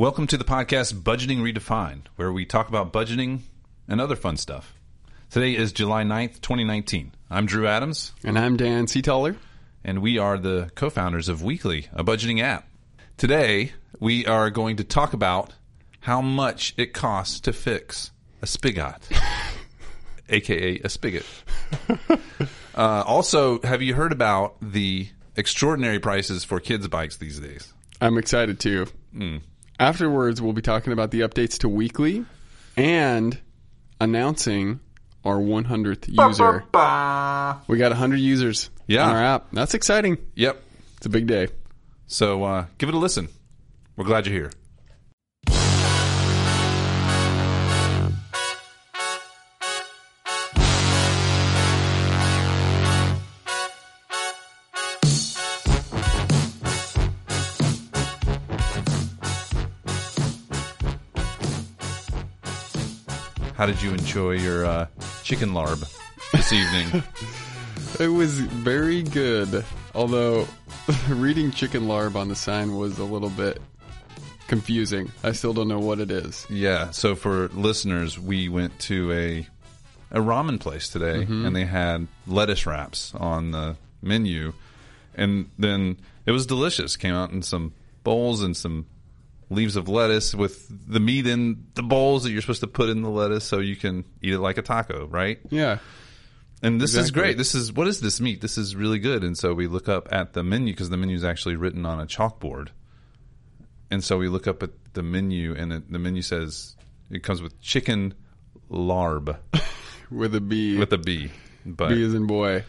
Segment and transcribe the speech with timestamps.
[0.00, 3.40] Welcome to the podcast Budgeting Redefined, where we talk about budgeting
[3.86, 4.72] and other fun stuff.
[5.28, 7.12] Today is July 9th, 2019.
[7.28, 9.36] I'm Drew Adams, And I'm Dan Seataller.
[9.84, 12.66] and we are the co founders of Weekly, a budgeting app.
[13.18, 15.52] Today, we are going to talk about
[16.00, 18.10] how much it costs to fix
[18.40, 19.06] a spigot,
[20.30, 21.26] aka a spigot.
[22.74, 27.74] Uh, also, have you heard about the extraordinary prices for kids' bikes these days?
[28.00, 28.86] I'm excited too.
[29.80, 32.26] Afterwards, we'll be talking about the updates to Weekly
[32.76, 33.38] and
[33.98, 34.78] announcing
[35.24, 36.64] our 100th user.
[37.66, 39.08] We got 100 users Yeah.
[39.08, 39.46] on our app.
[39.54, 40.18] That's exciting.
[40.34, 40.62] Yep.
[40.98, 41.48] It's a big day.
[42.08, 43.28] So uh, give it a listen.
[43.96, 44.52] We're glad you're here.
[63.60, 64.86] How did you enjoy your uh,
[65.22, 65.86] chicken larb
[66.32, 67.02] this evening?
[67.98, 69.66] It was very good.
[69.94, 70.48] Although
[71.10, 73.60] reading chicken larb on the sign was a little bit
[74.48, 75.12] confusing.
[75.22, 76.46] I still don't know what it is.
[76.48, 76.92] Yeah.
[76.92, 79.46] So for listeners, we went to a
[80.10, 84.54] a ramen place today, and they had lettuce wraps on the menu,
[85.14, 86.96] and then it was delicious.
[86.96, 87.74] Came out in some
[88.04, 88.86] bowls and some
[89.50, 93.02] leaves of lettuce with the meat in the bowls that you're supposed to put in
[93.02, 95.40] the lettuce so you can eat it like a taco, right?
[95.50, 95.78] Yeah.
[96.62, 97.36] And this is great.
[97.36, 98.40] This is what is this meat?
[98.40, 99.24] This is really good.
[99.24, 102.00] And so we look up at the menu because the menu is actually written on
[102.00, 102.68] a chalkboard.
[103.90, 106.76] And so we look up at the menu, and it, the menu says
[107.10, 108.14] it comes with chicken
[108.70, 109.36] larb
[110.10, 110.76] With a B.
[110.76, 111.30] with a B.
[111.66, 112.64] But B as in boy.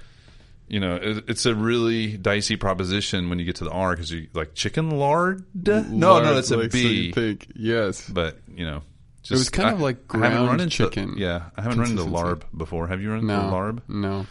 [0.72, 4.10] You know, it, it's a really dicey proposition when you get to the R because
[4.10, 5.44] you like chicken lard.
[5.54, 7.12] No, no, Lard, that's a like, so B.
[7.12, 8.10] think, yes.
[8.10, 8.82] but you know,
[9.22, 12.44] just, It was kind of like I ground chicken Yeah, I haven't run into larb
[12.56, 12.88] before.
[12.88, 13.42] Have you run No.
[13.42, 13.82] into larb?
[13.90, 14.26] No.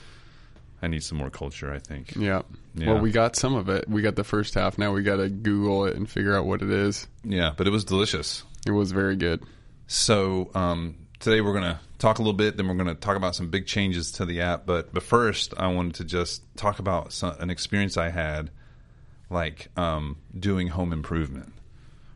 [0.81, 1.71] I need some more culture.
[1.71, 2.17] I think.
[2.17, 2.41] Yeah.
[2.75, 2.95] Yeah.
[2.95, 3.87] Well, we got some of it.
[3.87, 4.79] We got the first half.
[4.79, 7.07] Now we got to Google it and figure out what it is.
[7.23, 8.45] Yeah, but it was delicious.
[8.67, 9.43] It was very good.
[9.89, 13.17] So um, today we're going to talk a little bit, then we're going to talk
[13.17, 14.67] about some big changes to the app.
[14.67, 18.51] But but first, I wanted to just talk about some, an experience I had,
[19.29, 21.53] like um, doing home improvement.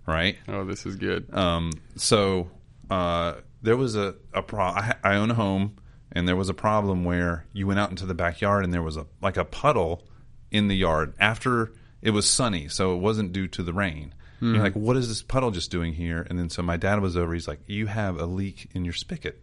[0.07, 0.37] Right.
[0.49, 1.33] Oh, this is good.
[1.33, 2.51] Um, so
[2.91, 4.65] uh, there was a, a pro.
[4.65, 5.77] I, I own a home,
[6.13, 8.97] and there was a problem where you went out into the backyard, and there was
[8.97, 10.03] a like a puddle
[10.51, 11.73] in the yard after
[12.03, 14.15] it was sunny, so it wasn't due to the rain.
[14.44, 14.62] You're mm-hmm.
[14.62, 16.27] like, what is this puddle just doing here?
[16.28, 17.32] And then so my dad was over.
[17.32, 19.43] He's like, you have a leak in your spigot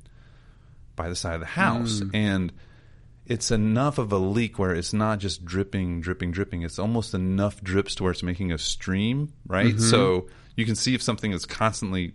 [0.96, 2.12] by the side of the house, mm.
[2.14, 2.52] and
[3.26, 6.64] it's enough of a leak where it's not just dripping, dripping, dripping.
[6.64, 9.68] It's almost enough drips to where it's making a stream, right?
[9.68, 9.80] Mm-hmm.
[9.80, 12.14] So you can see if something is constantly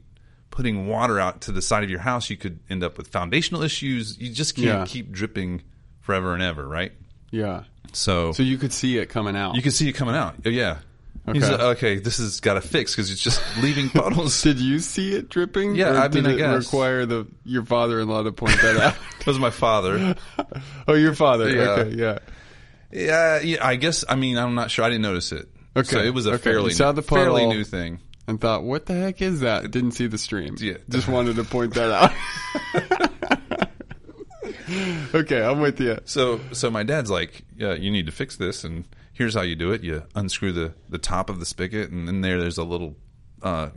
[0.51, 3.63] putting water out to the side of your house, you could end up with foundational
[3.63, 4.19] issues.
[4.19, 4.85] You just can't Yeah.
[4.87, 5.63] keep dripping
[6.01, 6.93] forever and ever, right?
[7.31, 7.65] Yeah.
[7.93, 9.55] So, So you could see it coming out.
[9.55, 10.37] you can see it coming out.
[10.45, 10.79] Oh,
[11.27, 11.33] yeah.
[11.35, 11.53] He's Okay.
[11.53, 14.43] like, okay, this has got to fix because it's just leaving puddles.
[14.45, 15.75] did you see it dripping?
[15.75, 16.65] Yeah, I mean, did I it guess.
[16.65, 18.97] require the your father-in-law to point that out?
[19.19, 20.15] That was my father.
[20.87, 21.51] oh, your father.
[21.51, 21.63] Yeah.
[21.71, 22.19] Okay, yeah.
[22.93, 23.67] Yeah, yeah.
[23.67, 24.05] I guess.
[24.09, 24.85] I mean, I'm not sure.
[24.85, 25.49] I didn't notice it.
[25.77, 26.43] Okay, So it was a okay.
[26.43, 27.99] fairly You saw the fairly new thing.
[28.29, 29.71] And thought, what the heck is that?
[29.71, 30.57] Didn't see the stream.
[30.59, 30.79] Yeah.
[30.89, 32.13] Just wanted to point that out.
[35.15, 35.99] okay, I'm with you.
[36.05, 38.85] So, so my dad's like, yeah, you need to fix this, and
[39.17, 42.21] here's how you do it: you unscrew the the top of the spigot, and in
[42.21, 42.97] there, there's a little
[43.43, 43.71] uh,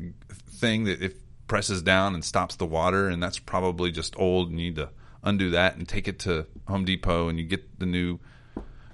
[0.51, 1.17] thing that it
[1.47, 4.51] presses down and stops the water, and that's probably just old.
[4.51, 4.89] You need to
[5.23, 8.19] undo that and take it to Home Depot, and you get the new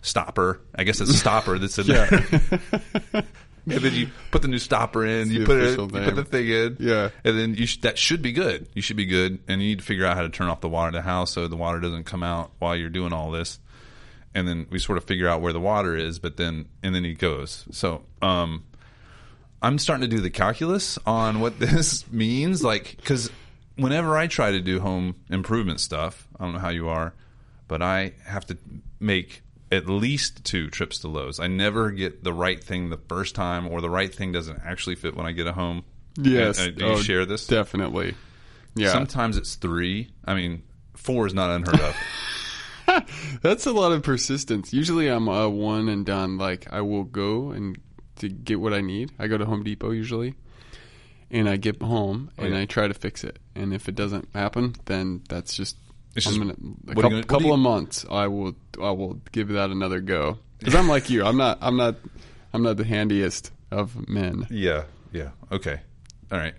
[0.02, 0.62] stopper.
[0.76, 3.24] I guess it's a stopper that's in there.
[3.68, 6.48] And then you put the new stopper in, you put it, you put the thing
[6.48, 7.10] in, Yeah.
[7.24, 8.68] and then you sh- that should be good.
[8.76, 10.70] You should be good, and you need to figure out how to turn off the
[10.70, 13.58] water in the house so the water doesn't come out while you're doing all this.
[14.36, 17.04] And then we sort of figure out where the water is, but then and then
[17.04, 17.66] he goes.
[17.72, 18.66] So um,
[19.62, 23.32] I'm starting to do the calculus on what this means, like because
[23.78, 27.14] whenever I try to do home improvement stuff, I don't know how you are,
[27.68, 28.58] but I have to
[29.00, 31.40] make at least two trips to Lowe's.
[31.40, 34.96] I never get the right thing the first time, or the right thing doesn't actually
[34.96, 35.84] fit when I get a home.
[36.18, 36.60] Yes.
[36.60, 37.48] Uh, do you Oh, share this?
[37.48, 38.16] Definitely.
[38.76, 38.92] Yeah.
[38.92, 40.10] Sometimes it's three.
[40.24, 40.62] I mean,
[40.96, 41.96] four is not unheard of.
[43.42, 44.74] That's a lot of persistence.
[44.74, 46.38] Usually I'm a one and done.
[46.38, 47.78] Like I will go and
[48.18, 49.12] to get what I need.
[49.20, 50.36] I go to Home Depot usually.
[51.32, 52.64] And I get home oh, and Oh, yeah.
[52.64, 53.40] I try to fix it.
[53.56, 55.76] And if it doesn't happen, then that's just
[56.16, 58.06] It's just- gonna, a what are you couple, gonna- couple you- of months.
[58.10, 60.38] I will I will give that another go.
[60.60, 61.26] Because I'm like you.
[61.26, 61.96] I'm not I'm not
[62.54, 64.48] I'm not the handiest of men.
[64.50, 65.82] yeah, yeah, okay.
[66.32, 66.54] All right,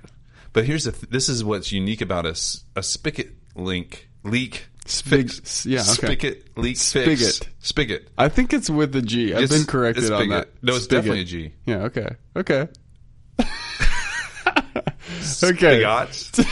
[0.52, 0.92] but here's the.
[0.92, 2.62] Th- this is what's unique about us.
[2.76, 5.66] A spigot link leak Spig- fix.
[5.66, 5.90] yeah, okay.
[6.14, 7.18] Spigot leak Spigot.
[7.18, 7.40] fix.
[7.60, 8.08] Spigot.
[8.16, 9.34] I think it's with the G.
[9.34, 10.52] I've It's- been corrected it's on spigot.
[10.54, 10.62] that.
[10.62, 10.96] No, it's Spigot.
[11.04, 11.52] definitely a G.
[11.66, 11.76] Yeah.
[11.84, 12.08] Okay.
[12.36, 12.68] Okay.
[13.40, 13.48] okay.
[15.20, 16.40] Spigot.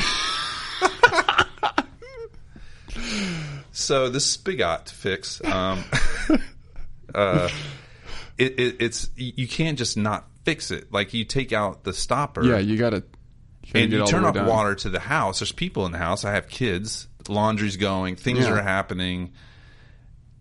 [3.73, 5.85] so this spigot fix, um,
[7.15, 7.49] uh,
[8.39, 10.93] it, it, it's you can't just not fix it.
[10.93, 13.01] Like you take out the stopper, Yeah, you gotta.
[13.01, 13.09] gotta
[13.75, 14.47] and get you all the turn way off down.
[14.47, 15.41] water to the house.
[15.41, 16.25] There's people in the house.
[16.25, 17.09] I have kids.
[17.29, 18.17] Laundry's going.
[18.17, 18.53] Things Yeah.
[18.53, 19.33] are happening.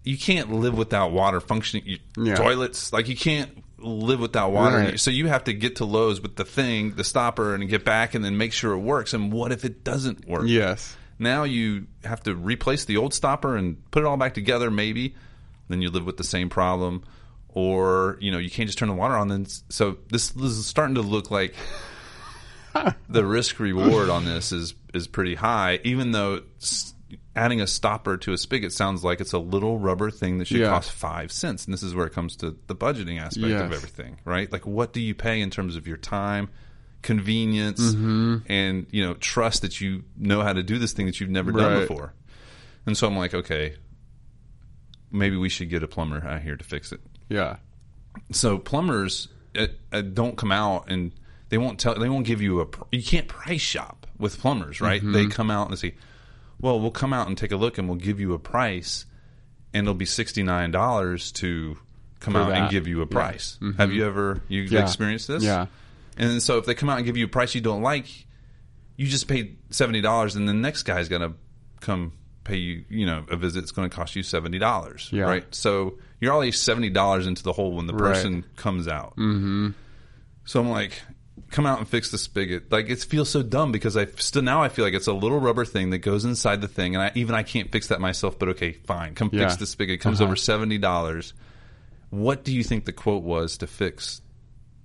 [0.03, 1.85] You can't live without water functioning.
[1.87, 2.35] You, Yeah.
[2.35, 4.77] Toilets, like you can't live without water.
[4.77, 4.99] Right.
[4.99, 8.13] So you have to get to Lowe's with the thing, the stopper, and get back,
[8.13, 9.13] and then make sure it works.
[9.13, 10.43] And what if it doesn't work?
[10.47, 10.95] Yes.
[11.19, 14.69] Now you have to replace the old stopper and put it all back together.
[14.71, 15.15] Maybe
[15.69, 17.03] then you live with the same problem,
[17.49, 19.27] or you know you can't just turn the water on.
[19.29, 21.55] Then so this, this is starting to look like
[23.09, 26.41] the risk reward on this is is pretty high, even though
[27.35, 30.59] adding a stopper to a spigot sounds like it's a little rubber thing that should
[30.59, 30.69] Yeah.
[30.69, 31.65] cost five cents.
[31.65, 33.61] And this is where it comes to the budgeting aspect Yes.
[33.61, 34.51] of everything, right?
[34.51, 36.49] Like, what do you pay in terms of your time,
[37.01, 38.37] convenience, Mm-hmm.
[38.51, 41.51] and you know, trust that you know how to do this thing that you've never
[41.51, 42.13] done before.
[42.85, 43.75] And so I'm like, okay,
[45.11, 46.99] maybe we should get a plumber out here to fix it
[47.29, 47.57] Yeah.
[48.31, 49.27] so plumbers
[49.57, 51.11] uh, uh, don't come out and
[51.53, 55.01] they won't tell they won't give you a you can't price shop with plumbers right
[55.01, 55.11] Mm-hmm.
[55.11, 55.93] they come out and say
[56.59, 59.05] well we'll come out and take a look and we'll give you a price
[59.75, 61.77] and it'll be $69 to
[62.19, 63.11] come For out and give you a Yeah.
[63.11, 64.81] price have you ever you Yeah.
[64.81, 65.67] experienced this Yeah.
[66.17, 68.07] and so if they come out and give you a price you don't like
[68.97, 71.33] you just paid $70 and the next guy's going to
[71.81, 72.13] come
[72.45, 75.23] pay you you know a visit it's going to cost you $70 Yeah.
[75.25, 78.13] right so you're already $70 into the hole when the Right.
[78.13, 79.69] person comes out mm-hmm.
[80.45, 81.01] so i'm like
[81.49, 84.61] come out and fix the spigot like it feels so dumb because i still now
[84.61, 87.11] i feel like it's a little rubber thing that goes inside the thing and I,
[87.15, 89.47] even i can't fix that myself but okay fine come Yeah.
[89.47, 90.27] fix the spigot it comes Uh-huh.
[90.31, 91.33] over $70
[92.11, 94.21] what do you think the quote was to fix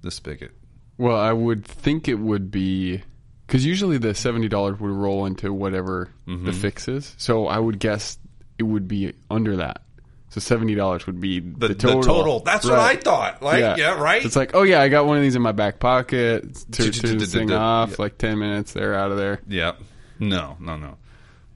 [0.02, 0.52] the spigot
[0.96, 3.02] Well, I would think it would be
[3.46, 6.44] because usually the seventy dollars would roll into whatever Mm-hmm.
[6.46, 7.14] the fix is.
[7.18, 8.18] So I would guess
[8.58, 9.82] it would be under that.
[10.30, 12.00] So seventy dollars would be the, the, total.
[12.00, 15.06] the total that's what i thought like yeah, right It's like, oh yeah, I got
[15.06, 16.42] one of these in my back pocket.
[16.70, 17.90] Turn Ch- ch- turn ch- this thing off.
[17.90, 17.96] yeah.
[17.98, 19.40] Like ten minutes, they're out of there.
[19.48, 19.72] Yeah.
[20.18, 20.98] No, no, no.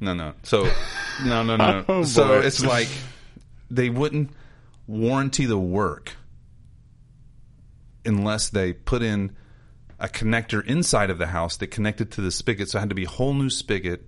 [0.00, 0.32] No, no.
[0.42, 0.64] So,
[1.24, 1.84] no, no, no.
[1.88, 2.38] Oh, so boy.
[2.46, 2.88] it's like
[3.70, 4.30] they wouldn't
[4.86, 6.12] warranty the work
[8.04, 9.36] unless they put in
[10.00, 12.70] a connector inside of the house that connected to the spigot.
[12.70, 14.04] So it had to be a whole new spigot,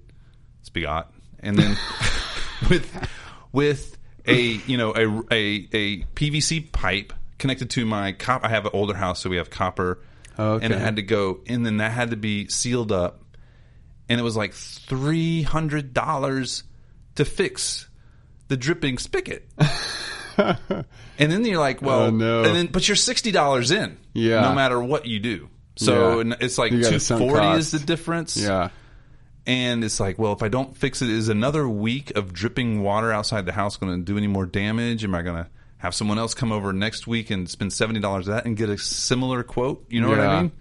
[0.62, 1.06] spigot,
[1.40, 1.76] and then
[2.70, 3.08] with
[3.52, 3.96] with
[4.26, 8.44] a you know a, a a PVC pipe connected to my cop.
[8.44, 9.98] I have an older house, so we have copper,
[10.38, 10.64] Okay.
[10.64, 13.22] and it had to go, and then that had to be sealed up,
[14.08, 16.64] and it was like three hundred dollars
[17.16, 17.88] to fix
[18.48, 19.48] the dripping spigot.
[20.36, 20.86] and
[21.18, 22.44] then you're like, well, Oh, no.
[22.44, 24.40] and then but you're sixty dollars in, Yeah.
[24.40, 25.48] no matter what you do.
[25.76, 26.34] So Yeah.
[26.40, 28.36] it's like two forty is the difference.
[28.36, 28.70] Yeah.
[29.46, 33.12] And it's like, well, if I don't fix it, is another week of dripping water
[33.12, 35.04] outside the house going to do any more damage?
[35.04, 38.26] Am I going to have someone else come over next week and spend seventy dollars
[38.26, 39.84] that and get a similar quote?
[39.90, 40.52] You know what I mean?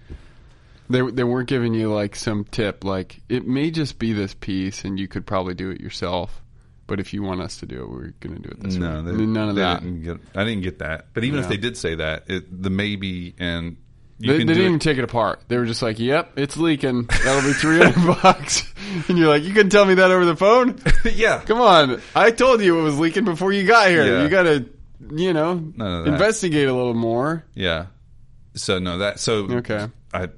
[0.89, 4.83] They they weren't giving you like some tip like it may just be this piece
[4.83, 6.41] and you could probably do it yourself.
[6.85, 9.01] But if you want us to do it, we're going to do it this No,
[9.01, 9.11] way.
[9.13, 9.81] they, none of that.
[9.81, 11.07] Didn't get, I didn't get that.
[11.13, 13.77] But even if they did say that, it, the maybe and
[14.19, 15.41] you They, they didn't it- even take it apart.
[15.47, 17.03] They were just like, "Yep, it's leaking.
[17.23, 18.72] That'll be three hundred bucks."
[19.09, 20.79] And you're like, "You couldn't tell me that over the phone?
[21.13, 22.01] yeah, Come on!
[22.15, 24.05] I told you it was leaking before you got here.
[24.05, 24.23] Yeah.
[24.23, 24.65] You got to,
[25.15, 26.11] you know, None of that.
[26.13, 27.87] investigate a little more." yeah.
[28.55, 29.87] So no, that so Okay.
[30.13, 30.29] I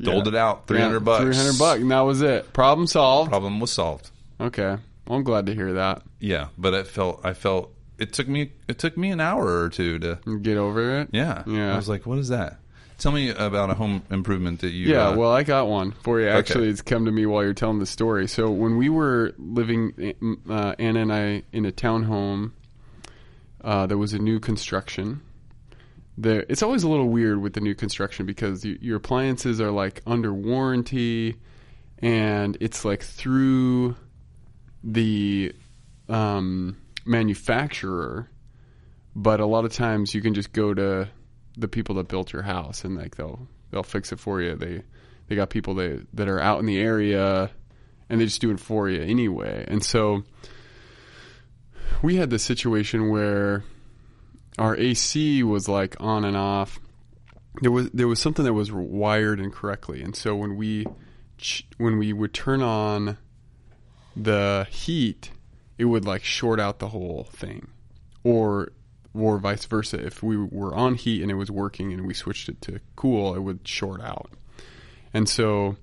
[0.00, 1.22] doled it out three hundred bucks.
[1.24, 2.52] Three hundred bucks, and that was it.
[2.52, 3.30] Problem solved.
[3.30, 4.10] Problem was solved.
[4.40, 4.76] Okay,
[5.06, 6.02] well, I'm glad to hear that.
[6.18, 9.68] Yeah, but it felt I felt it took me it took me an hour or
[9.68, 11.10] two to Get over it.
[11.12, 11.72] yeah Yeah.
[11.72, 12.58] I was like, what is that?
[13.02, 16.20] Tell me about a home improvement that you Yeah, uh, well, I got one for
[16.20, 16.28] you.
[16.28, 16.70] Actually, Okay.
[16.70, 18.28] it's come to me while you're telling the story.
[18.28, 20.14] So when we were living,
[20.48, 22.52] uh, Anna and I, in a townhome,
[23.60, 25.20] uh, there was a new construction.
[26.16, 30.00] There, it's always a little weird with the new construction because your appliances are like
[30.06, 31.34] under warranty,
[31.98, 33.96] and it's like through
[34.84, 35.52] the
[36.08, 38.30] um, manufacturer.
[39.16, 41.08] But a lot of times you can just go to
[41.56, 44.56] the people that built your house and like they'll they'll fix it for you.
[44.56, 44.82] They
[45.28, 47.50] they got people that that are out in the area
[48.08, 49.64] and they just do it for you anyway.
[49.68, 50.24] And so
[52.02, 53.64] we had this situation where
[54.58, 56.78] our AC was like on and off
[57.60, 60.86] there was there was something that was wired incorrectly, and so when we
[61.76, 63.18] when we would turn on
[64.16, 65.30] the heat,
[65.76, 67.68] it would like short out the whole thing,
[68.24, 68.72] or
[69.14, 70.04] or vice versa.
[70.04, 73.34] If we were on heat and it was working and we switched it to cool,
[73.34, 74.30] it would short out.
[75.12, 75.76] And so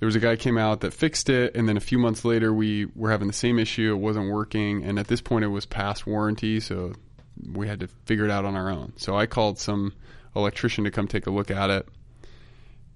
[0.00, 2.52] there was a guy came out that fixed it, and then a few months later
[2.52, 3.92] we were having the same issue.
[3.92, 6.92] It wasn't working, and at this point it was past warranty, so
[7.52, 8.94] we had to figure it out on our own.
[8.96, 9.92] So I called some
[10.34, 11.86] electrician to come take a look at it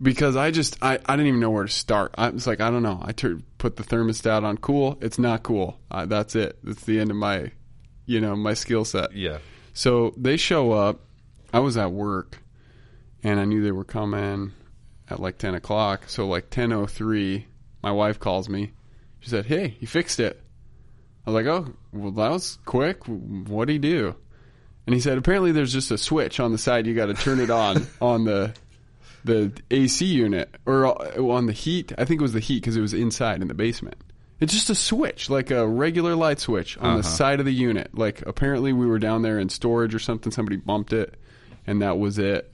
[0.00, 2.14] because I just I, I didn't even know where to start.
[2.16, 3.00] I was like I don't know.
[3.02, 4.98] I put the thermostat on cool.
[5.00, 5.78] It's not cool.
[5.90, 6.58] Uh, that's it.
[6.62, 7.52] That's the end of my
[8.04, 9.12] you know my skill set.
[9.12, 9.38] Yeah.
[9.76, 11.00] So they show up.
[11.52, 12.38] I was at work,
[13.22, 14.52] and I knew they were coming
[15.10, 16.08] at like ten o'clock.
[16.08, 17.46] So like ten o three,
[17.82, 18.72] my wife calls me.
[19.20, 20.42] She said, "Hey, you fixed it."
[21.26, 23.04] I was like, "Oh, well, that was quick.
[23.04, 24.14] What'd he do?"
[24.86, 26.86] And he said, "Apparently, there's just a switch on the side.
[26.86, 28.54] You got to turn it on on the
[29.26, 31.92] the AC unit or uh, on the heat.
[31.98, 33.96] I think it was the heat because it was inside in the basement."
[34.38, 37.96] It's just a switch, like a regular light switch on the side of the unit.
[37.96, 40.30] Like apparently we were down there in storage or something.
[40.30, 41.14] Somebody bumped it,
[41.66, 42.52] and that was it.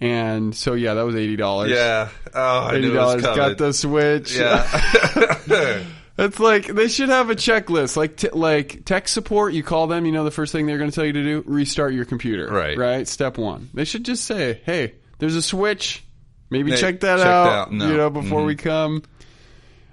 [0.00, 1.72] And so yeah, that was eighty dollars.
[1.72, 2.08] Yeah.
[2.32, 4.36] Oh, I eighty knew it was dollars got the switch.
[4.36, 5.84] Yeah.
[6.20, 9.52] It's like they should have a checklist, like t- like tech support.
[9.52, 11.44] You call them, you know, the first thing they're going to tell you to do:
[11.46, 12.48] restart your computer.
[12.48, 12.76] Right.
[12.76, 13.06] right.
[13.06, 13.70] Step one.
[13.72, 16.02] They should just say, "Hey, there's a switch.
[16.50, 17.48] Maybe Hey, check that check out.
[17.48, 17.72] out.
[17.72, 17.88] No.
[17.88, 18.46] You know, before Mhm.
[18.46, 19.02] we come."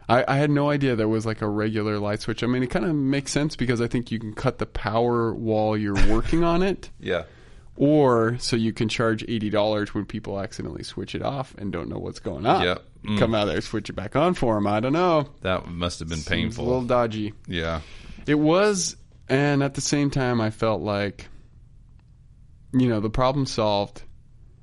[0.07, 2.43] I, I had no idea there was like a regular light switch.
[2.43, 5.33] I mean, it kind of makes sense because I think you can cut the power
[5.33, 7.23] while you're working on it, yeah.
[7.75, 11.89] or so you can charge eighty dollars when people accidentally switch it off and don't
[11.89, 12.63] know what's going on.
[12.63, 12.83] Yep.
[13.05, 13.19] Mm.
[13.19, 14.65] Come out there, switch it back on for them.
[14.67, 15.29] I don't know.
[15.41, 16.65] That must have been Seems painful.
[16.65, 17.33] a little dodgy.
[17.47, 17.81] yeah.
[18.27, 18.95] It was,
[19.29, 21.27] and at the same time, I felt like,
[22.73, 24.01] you know, the problem solved.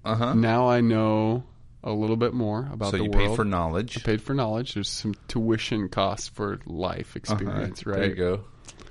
[0.05, 0.35] Uh huh.
[0.35, 1.45] Now I know
[1.85, 3.29] a little bit more about So the you world.
[3.31, 3.99] paid for knowledge.
[3.99, 4.75] I paid for knowledge.
[4.75, 7.35] There's some tuition costs for life Uh-huh.
[7.37, 7.97] experience, right?
[7.99, 8.45] There you go.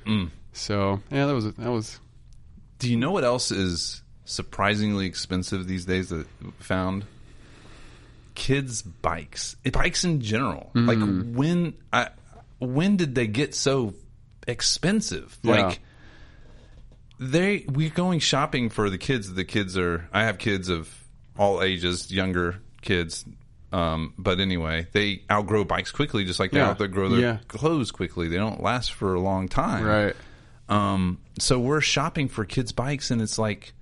[0.05, 0.31] Mm.
[0.53, 1.99] So yeah, that was that was
[2.79, 6.25] Do you know what else is surprisingly expensive these days that
[6.59, 7.05] found?
[8.33, 10.71] Kids' bikes, bikes in general.
[10.73, 10.87] Mm-hmm.
[10.87, 12.09] Like when I,
[12.59, 13.93] when did they get so
[14.47, 15.37] expensive?
[15.43, 15.67] Yeah.
[15.67, 15.79] Like
[17.19, 19.31] they, we're going shopping for the kids.
[19.33, 20.07] The kids are.
[20.13, 20.89] I have kids of
[21.37, 23.25] all ages, younger kids.
[23.71, 26.71] Um, but anyway, they outgrow bikes quickly, just like they Yeah.
[26.71, 27.37] outgrow their Yeah.
[27.47, 28.27] clothes quickly.
[28.27, 29.85] They don't last for a long time.
[29.85, 30.15] right.
[30.67, 33.73] Um, so we're shopping for kids' bikes, and it's like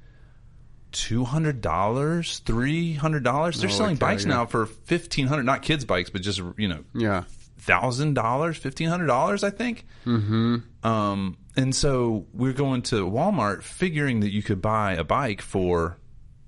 [0.91, 3.59] two hundred dollars, three hundred dollars.
[3.61, 4.29] They're selling okay, bikes yeah.
[4.33, 7.23] now for fifteen hundred, not kids' bikes, but just you know, Yeah.
[7.59, 9.85] thousand dollars, fifteen hundred dollars, I think.
[10.05, 10.87] Mm-hmm.
[10.87, 15.97] Um, and so we're going to Walmart, figuring that you could buy a bike for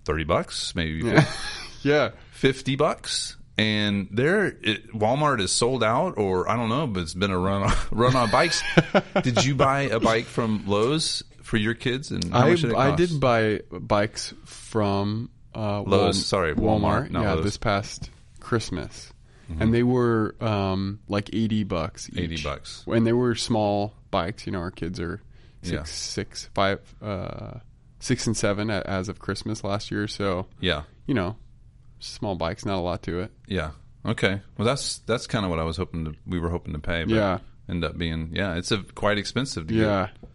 [0.05, 1.03] thirty bucks, maybe
[1.83, 2.11] Yeah.
[2.31, 3.37] fifty bucks.
[3.57, 7.37] And there, it, Walmart is sold out, or I don't know, but it's been a
[7.37, 8.63] run on, run on bikes.
[9.21, 12.09] did you buy a bike from Lowe's for your kids?
[12.11, 17.35] And I did I did buy bikes from uh, Lowe's, sorry, Walmart, not yeah, Lowe's.
[17.37, 17.43] Mm-hmm.
[17.43, 18.09] this past
[18.39, 19.11] Christmas,
[19.59, 22.09] and they were um, like eighty bucks.
[22.09, 22.17] Each.
[22.19, 22.83] 80 bucks.
[22.87, 24.45] and they were small bikes.
[24.47, 25.21] You know, our kids are
[25.61, 25.83] six, Yeah.
[25.83, 27.59] six, five, uh,
[27.99, 30.07] six and seven as of Christmas last year.
[30.07, 31.35] So Yeah, you know,
[32.01, 33.31] small bikes, not a lot to it.
[33.47, 33.71] yeah.
[34.05, 34.41] Okay.
[34.57, 36.15] Well, that's that's kind of what I was hoping to.
[36.25, 37.03] We were hoping to pay.
[37.03, 37.37] But Yeah.
[37.69, 38.55] End up being yeah.
[38.55, 39.67] It's a quite expensive.
[39.67, 40.29] To Yeah, Get,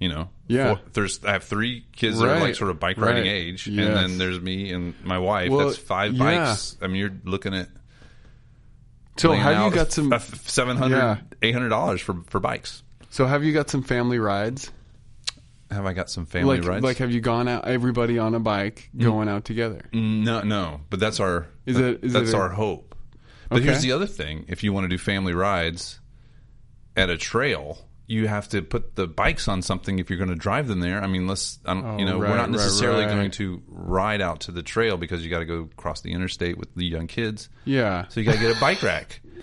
[0.00, 0.28] you know.
[0.48, 0.74] Yeah.
[0.74, 3.30] Four- there's I have three kids that are like sort of bike riding Right.
[3.30, 3.86] age, Yes.
[3.86, 5.50] and then there's me and my wife.
[5.50, 6.18] Well, that's five yeah.
[6.48, 6.76] bikes.
[6.82, 7.68] I mean, you're looking at
[9.16, 10.12] So have you got some?
[10.12, 11.16] f- 700 Yeah.
[11.42, 14.70] 800 dollars for for bikes So have you got some family rides?
[15.72, 17.66] Have i got some family Like, rides like have you gone out?
[17.66, 19.02] Everybody on a bike mm.
[19.02, 19.82] going out together?
[19.92, 22.94] Mm, no no but that's our Is it- is that's it a- our hope
[23.48, 23.66] but Okay.
[23.66, 26.00] here's the other thing if you want to do family rides
[26.96, 30.34] at a trail you have to put the bikes on something if you're going to
[30.34, 31.02] drive them there.
[31.02, 33.10] I mean, let's, I don't, Oh, you know, we're right, not right, necessarily right.
[33.14, 36.58] going to ride out to the trail because you got to go across the interstate
[36.58, 37.48] with the young kids.
[37.64, 38.08] Yeah.
[38.08, 39.20] So you got to get a bike rack.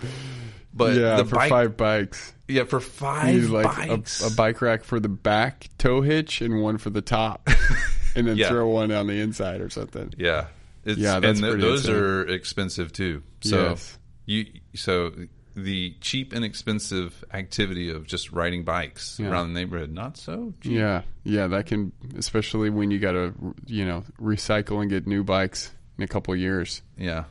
[0.72, 2.32] But yeah, the for bike, five bikes.
[2.50, 6.60] Yeah, for five like bikes, a, a bike rack for the back tow hitch and
[6.62, 7.48] one for the top,
[8.16, 8.48] and then Yeah.
[8.48, 10.12] throw one on the inside or something.
[10.16, 10.46] Yeah,
[10.84, 11.94] it's, Yeah, that's and th- those insane.
[11.96, 13.22] are expensive too.
[13.42, 13.98] So Yes.
[14.26, 15.12] you so
[15.56, 19.28] the cheap and expensive activity of just riding bikes Yeah.
[19.30, 20.72] around the neighborhood not so cheap.
[20.72, 23.34] Yeah, yeah, that can, especially when you got to,
[23.66, 26.82] you know, recycle and get new bikes in a couple of years.
[26.96, 27.24] Yeah.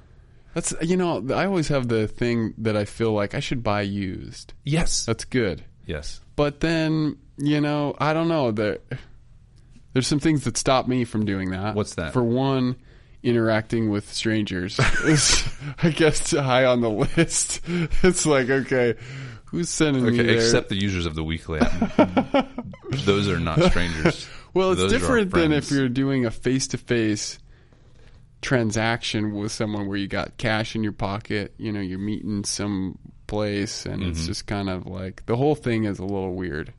[0.54, 3.82] That's, you know, I always have the thing that I feel like I should buy
[3.82, 4.54] used.
[4.66, 5.06] Yes.
[5.06, 6.22] That's good, yes.
[6.36, 8.52] but then, you know, I don't know.
[8.52, 8.80] There,
[9.94, 11.76] there's some things that stop me from doing that.
[11.76, 12.14] What's that?
[12.14, 12.76] For one,
[13.24, 15.48] interacting with strangers is,
[15.84, 17.62] I guess, high on the list.
[18.04, 18.96] It's like, okay,
[19.46, 20.36] who's sending me Okay, there?
[20.36, 22.48] except the users of the weekly app.
[23.06, 24.28] Those are not strangers.
[24.54, 27.38] well, it's Those different than if you're doing a face to face
[28.42, 32.98] transaction with someone where you got cash in your pocket, you know, you're meeting some
[33.28, 34.12] place and Mm-hmm.
[34.12, 36.74] it's just kind of like the whole thing is a little weird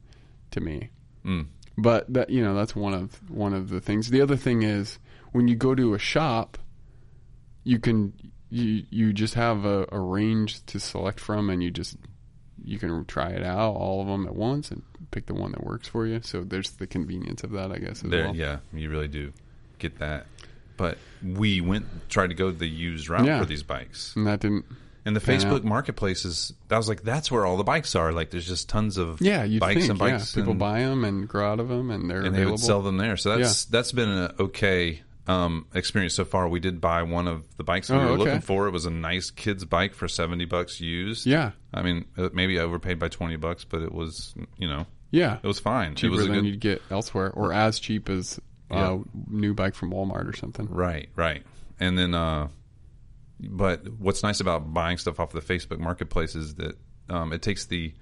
[0.53, 0.91] to me.
[1.25, 1.47] Mm.
[1.77, 4.11] But that you know, that's one of one of the things.
[4.11, 4.99] The other thing is
[5.33, 6.59] when you go to a shop,
[7.65, 8.13] you can
[8.51, 11.97] you you just have a, a range to select from and you just
[12.63, 15.65] you can try it out all of them at once and pick the one that
[15.65, 16.21] works for you.
[16.23, 18.05] So there's the convenience of that, I guess.
[18.05, 18.37] As There, well.
[18.37, 19.33] yeah, you really do
[19.79, 20.27] get that.
[20.81, 23.39] But we went tried to go the used route Yeah.
[23.39, 24.65] for these bikes, And that didn't.
[25.05, 25.65] and the Pan Facebook out.
[25.65, 26.53] marketplaces.
[26.71, 28.13] I was like, that's where all the bikes are.
[28.13, 30.35] Like, there's just tons of Yeah, you bikes think and bikes.
[30.35, 32.53] yeah, people and, buy them and grow out of them, and they're and they available.
[32.53, 33.17] would sell them there.
[33.17, 36.49] So that's that's been an okay um, experience so far.
[36.49, 38.17] We did buy one of the bikes we Oh, were okay.
[38.25, 38.67] looking for.
[38.67, 41.25] It was a nice kid's bike for seventy bucks used.
[41.27, 44.87] Yeah, I mean, uh, maybe I overpaid by twenty bucks, but it was you know
[45.13, 45.95] yeah, it was fine.
[45.95, 48.99] cheaper it was a than good you'd get elsewhere, or as cheap as Yeah.
[49.29, 50.67] new bike from Walmart or something.
[50.69, 51.43] Right, right.
[51.79, 52.49] And then, uh,
[53.41, 56.77] but what's nice about buying stuff off the Facebook Marketplace is that
[57.09, 57.93] um, it takes the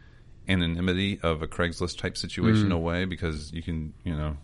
[0.48, 2.18] anonymity of a Craigslist type Mm.
[2.18, 4.36] situation away because you can, you know,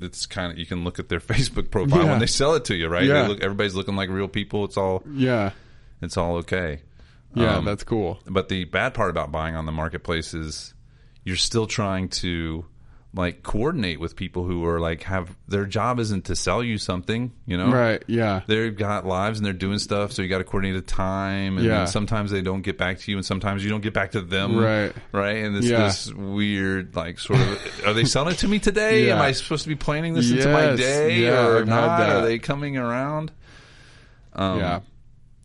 [0.00, 2.10] it's kind of you can look at their Facebook profile Yeah.
[2.10, 3.04] when they sell it to you, right?
[3.04, 3.26] Yeah.
[3.28, 4.64] Look, everybody's looking like real people.
[4.64, 5.50] It's all Yeah,
[6.00, 6.80] it's all okay.
[7.34, 8.18] yeah, Um, that's cool.
[8.26, 10.74] But the bad part about buying on the marketplace is
[11.24, 12.64] you're still trying to
[13.14, 17.30] like coordinate with people who are like have their job isn't to sell you something,
[17.44, 17.70] you know?
[17.70, 18.02] Right?
[18.06, 21.58] Yeah, they've got lives and they're doing stuff, so you got to coordinate a time.
[21.58, 21.78] And Yeah.
[21.78, 24.22] then sometimes they don't get back to you, and sometimes you don't get back to
[24.22, 24.56] them.
[24.56, 24.94] Right.
[25.12, 25.36] right.
[25.44, 25.82] And it's Yeah.
[25.84, 27.82] this weird, like, sort of.
[27.86, 29.08] Are they selling it to me today?
[29.08, 29.16] Yeah.
[29.16, 32.00] Am I supposed to be planning this into my day or I've not?
[32.00, 33.30] Are they coming around?
[34.32, 34.80] Um, yeah.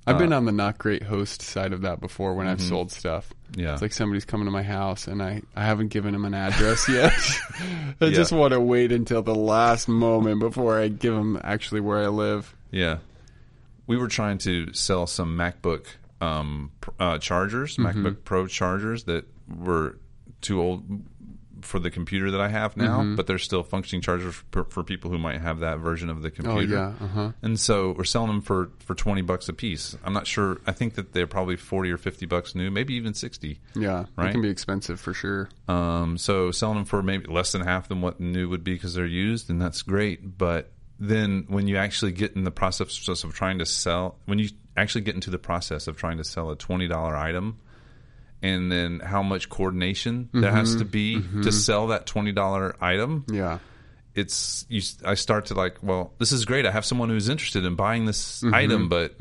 [0.06, 2.94] I've been uh, on the not great host side of that before when I've sold
[2.94, 3.34] stuff.
[3.56, 3.74] Yeah.
[3.74, 6.88] It's like somebody's coming to my house and I, I haven't given them an address
[6.90, 7.14] yet.
[8.02, 8.10] I Yeah.
[8.12, 12.08] just want to wait until the last moment before I give them actually where I
[12.08, 12.56] live.
[12.72, 12.98] Yeah.
[13.88, 15.86] We were trying to sell some MacBook
[16.20, 18.06] um, uh, chargers, Mm-hmm.
[18.06, 19.98] MacBook Pro chargers that were
[20.42, 20.84] too old
[21.62, 23.16] for the computer that I have now, Mm-hmm.
[23.16, 26.32] but they're still functioning chargers for, for people who might have that version of the
[26.32, 26.52] computer.
[26.52, 26.96] Oh computer.
[27.00, 27.32] yeah, uh huh.
[27.42, 29.96] And so we're selling them for, for 20 bucks a piece.
[30.04, 30.60] I'm not sure.
[30.68, 33.60] I think that they're probably 40 or 50 bucks new, maybe even 60.
[33.76, 34.30] Yeah, Right?
[34.30, 35.50] it can be expensive for sure.
[35.68, 38.94] Um, so selling them for maybe less than half than what new would be because
[38.94, 40.38] they're used, and that's great.
[40.38, 44.50] But then when you actually get in the process of trying to sell, when you
[44.76, 47.58] actually get into the process of trying to sell a twenty dollar item,
[48.42, 50.56] and then how much coordination there mm-hmm.
[50.56, 51.50] has to be to mm-hmm.
[51.50, 53.60] sell that twenty dollar item, Yeah,
[54.16, 54.82] it's you.
[55.06, 56.66] I start to like, well, this is great.
[56.66, 58.54] I have someone who's interested in buying this mm-hmm.
[58.54, 59.16] item, but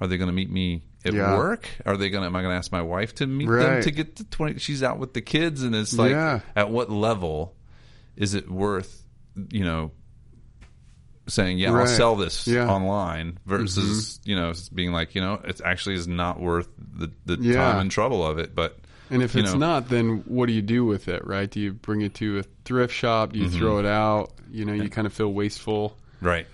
[0.00, 1.36] are they going to meet me at Yeah.
[1.36, 1.68] work?
[1.84, 2.22] Are they going?
[2.22, 4.58] to Am I going to ask my wife to meet them to get the twenty?
[4.58, 6.40] She's out with the kids, and it's like, Yeah.
[6.54, 7.54] at what level
[8.16, 9.02] is it worth?
[9.50, 9.92] You know.
[11.28, 11.88] Saying yeah, I'll Right.
[11.88, 12.68] sell this Yeah.
[12.68, 17.36] online versus you know being like you know it actually is not worth the the
[17.40, 17.54] Yeah.
[17.72, 18.54] time and trouble of it.
[18.54, 18.78] But
[19.10, 21.26] and if you it's know, not, then what do you do with it?
[21.26, 21.50] Right?
[21.50, 23.32] Do you bring it to a thrift shop?
[23.32, 23.58] Do you Mm-hmm.
[23.58, 24.32] throw it out?
[24.50, 25.96] You know, you kind of feel wasteful.
[26.20, 26.46] right.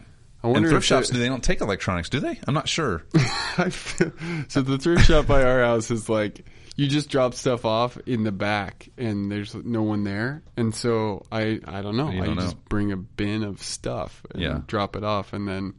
[0.44, 2.36] I And wonder thrift if shops, it- do they don't take electronics, do they?
[2.48, 3.04] I'm not sure.
[3.58, 4.10] I feel,
[4.48, 6.44] so the thrift shop by our house is like
[6.76, 11.22] you just drop stuff off in the back and there's no one there and so
[11.30, 12.62] i i don't know You i don't just know.
[12.68, 14.60] bring a bin of stuff and Yeah.
[14.66, 15.74] drop it off and then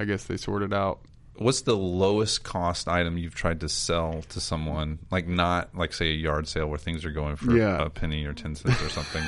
[0.00, 1.00] i guess they sort it out
[1.36, 4.98] What's the lowest cost item you've tried to sell to someone?
[5.10, 7.82] Like not like say a yard sale where things are going for Yeah.
[7.82, 9.24] a penny or ten cents or something,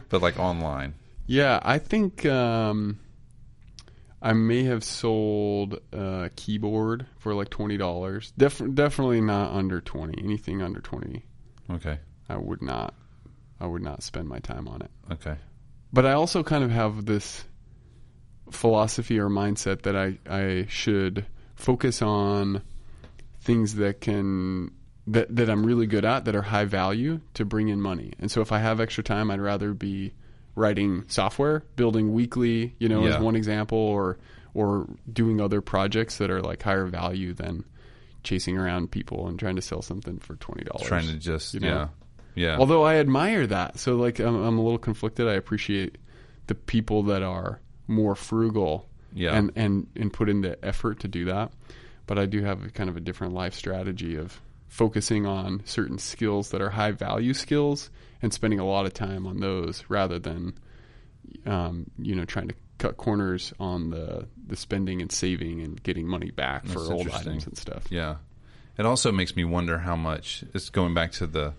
[0.08, 0.94] but like online.
[1.26, 3.00] yeah i think um
[4.24, 8.32] I may have sold a keyboard for like twenty dollars.
[8.38, 10.22] Def- definitely not under twenty.
[10.22, 11.24] Anything under twenty,
[11.68, 12.94] Okay, I would not.
[13.60, 14.90] I would not spend my time on it.
[15.12, 15.36] okay,
[15.92, 17.44] But I also kind of have this
[18.50, 22.62] philosophy or mindset that I, I should focus on
[23.40, 24.70] things that can
[25.06, 28.12] that that I'm really good at that are high value to bring in money.
[28.18, 30.12] And so if I have extra time, I'd rather be
[30.54, 33.16] writing software, building weekly, you know, Yeah.
[33.16, 34.18] as one example, or
[34.54, 37.64] or doing other projects that are like higher value than
[38.22, 40.86] chasing around people and trying to sell something for twenty dollars.
[40.86, 41.88] trying to just you know?
[42.34, 42.56] yeah, yeah.
[42.58, 45.26] Although I admire that, so like I'm, I'm a little conflicted.
[45.26, 45.98] I appreciate
[46.48, 49.34] the people that are more frugal, Yeah.
[49.34, 51.52] and and and put in the effort to do that.
[52.06, 54.38] But I do have a kind of a different life strategy of
[54.68, 57.90] focusing on certain skills that are high value skills
[58.22, 60.54] and spending a lot of time on those rather than
[61.46, 66.06] um, you know trying to cut corners on the the spending and saving and getting
[66.06, 67.84] money back for old items and stuff.
[67.90, 68.16] Yeah.
[68.78, 71.52] It also makes me wonder how much it's going back to the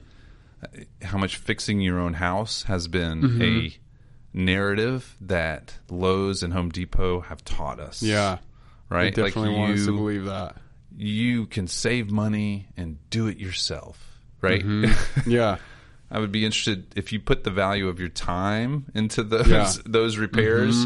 [1.04, 3.42] how much fixing your own house has been Mm-hmm.
[3.42, 3.78] a
[4.36, 8.02] narrative that Lowe's and Home Depot have taught us.
[8.02, 8.40] Yeah,
[8.90, 9.14] Right?
[9.14, 10.56] definitely want us to you, believe that.
[10.96, 14.20] you can save money and do it yourself.
[14.42, 14.64] Right?
[14.66, 15.30] Mm-hmm.
[15.30, 15.58] Yeah,
[16.14, 19.64] I would be interested if you put the value of your time into those Yeah.
[19.64, 19.92] Mm-hmm.
[19.92, 20.86] those repairs.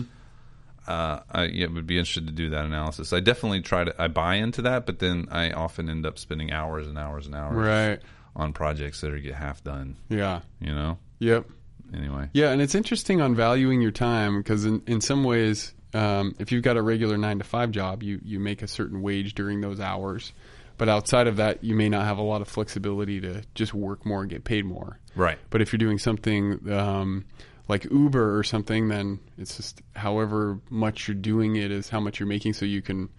[0.88, 3.12] Uh, I yeah, would be interested to do that analysis.
[3.12, 4.02] I definitely try to.
[4.02, 7.36] I buy into that, but then I often end up spending hours and hours and
[7.36, 8.00] hours right.
[8.38, 9.98] on projects that are get half done.
[10.08, 10.98] Yeah, You know.
[11.20, 11.46] yep.
[11.94, 12.30] Anyway.
[12.34, 16.52] Yeah, and it's interesting on valuing your time because in, in some ways, um, if
[16.54, 19.60] you've got a regular nine to five job, you, you make a certain wage during
[19.62, 20.32] those hours.
[20.78, 24.06] But outside of that, you may not have a lot of flexibility to just work
[24.06, 25.00] more and get paid more.
[25.16, 25.40] Right.
[25.50, 27.26] But if you're doing something um,
[27.68, 32.20] like Uber or something, then it's just however much you're doing it is how much
[32.20, 32.54] you're making.
[32.54, 33.10] So you can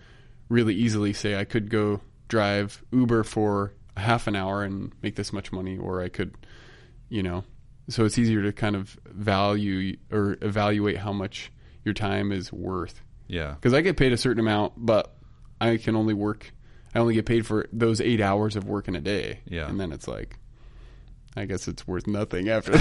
[0.48, 5.32] really easily say, I could go drive Uber for half an hour and make this
[5.32, 6.34] much money, or I could,
[7.08, 7.44] you know.
[7.88, 11.50] So it's easier to kind of value or evaluate how much
[11.84, 13.02] your time is worth.
[13.26, 13.52] Yeah.
[13.52, 15.16] Because I get paid a certain amount, but
[15.60, 16.52] I can only work.
[16.94, 19.40] I only get paid for those eight hours of work in a day.
[19.46, 19.68] Yeah.
[19.68, 20.36] and then it's like,
[21.36, 22.74] I guess it's worth nothing after.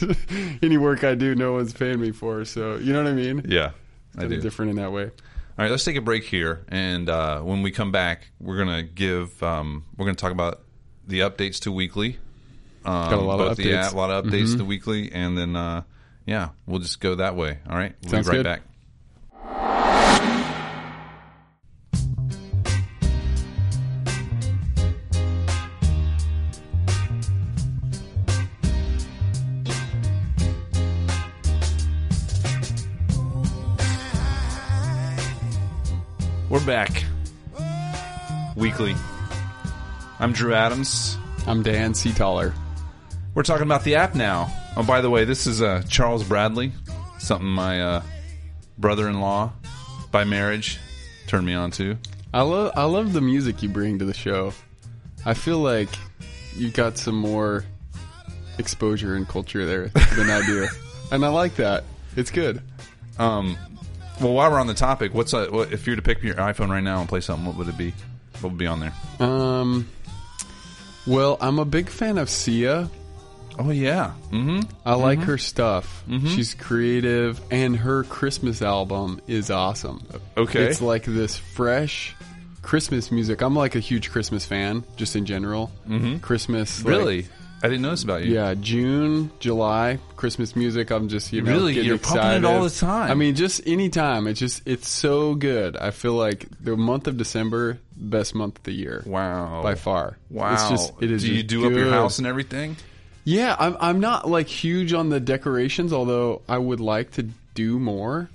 [0.62, 2.44] Any work I do, no one's paying me for.
[2.44, 3.42] So you know what I mean?
[3.48, 3.70] Yeah.
[4.14, 4.36] I Kind do.
[4.36, 5.04] of different in that way.
[5.04, 8.82] All right, let's take a break here, and uh, when we come back, we're gonna
[8.82, 10.60] give um, we're gonna talk about
[11.06, 12.18] the updates to weekly.
[12.84, 13.84] Um, Got a lot of the updates.
[13.86, 13.96] Mm-hmm.
[13.96, 15.82] a lot of updates to weekly, and then uh,
[16.26, 17.58] yeah, we'll just go that way.
[17.70, 19.42] All right, we'll Sounds be right good.
[19.42, 19.75] back.
[36.66, 37.04] Back.
[38.56, 38.96] Weekly.
[40.18, 41.16] I'm Drew Adams.
[41.46, 42.52] I'm Dan Seataller.
[43.34, 44.52] We're talking about the app now.
[44.76, 46.72] Oh, by the way, this is uh, Charles Bradley,
[47.20, 48.02] something my uh,
[48.78, 49.52] brother-in-law
[50.10, 50.80] by marriage
[51.28, 51.98] turned me on to.
[52.34, 54.52] I love I love the music you bring to the show.
[55.24, 55.90] I feel like
[56.56, 57.64] you got some more
[58.58, 60.66] exposure and culture there than I do,
[61.12, 61.84] and I like that.
[62.16, 62.60] It's good.
[63.20, 63.56] Um,
[64.20, 66.34] well, while we're on the topic, what's uh, what, if you were to pick your
[66.36, 67.46] iPhone right now and play something?
[67.46, 67.92] What would it be?
[68.40, 68.92] What would be on there?
[69.20, 69.88] Um,
[71.06, 72.90] well, I'm a big fan of Sia.
[73.58, 74.70] Oh yeah, mm-hmm.
[74.84, 76.04] I like her stuff.
[76.08, 80.06] She's creative, and her Christmas album is awesome.
[80.36, 80.64] Okay.
[80.64, 82.14] It's like this fresh
[82.60, 83.40] Christmas music.
[83.40, 85.72] I'm like a huge Christmas fan, just in general.
[85.88, 86.18] Mm-hmm.
[86.18, 87.26] Christmas, like- Really?
[87.66, 88.32] I didn't know this about you.
[88.34, 90.90] yeah, June, July, Christmas music.
[90.90, 91.74] I'm just you know Really?
[91.74, 93.10] getting You're pumping it all the time.
[93.10, 94.26] I mean, just any time.
[94.26, 95.76] It's just it's so good.
[95.76, 99.62] I feel like the month of December, best month of the year Wow.
[99.62, 100.16] by far.
[100.30, 100.54] Wow.
[100.54, 101.22] It's just it is.
[101.22, 102.76] Do you do up your house and everything?
[103.24, 107.78] Yeah, I'm I'm not like huge on the decorations, although I would like to do
[107.80, 108.30] more.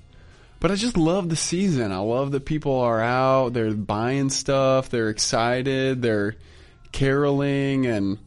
[0.59, 1.91] But I just love the season.
[1.91, 6.35] I love that people are out, they're buying stuff, they're excited, they're
[6.91, 8.17] caroling and